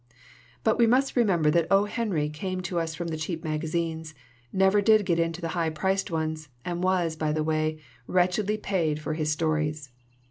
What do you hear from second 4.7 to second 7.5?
did get into the higher priced ones, and was, by the